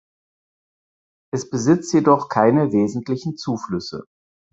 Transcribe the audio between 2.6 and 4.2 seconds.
wesentlichen Zuflüsse.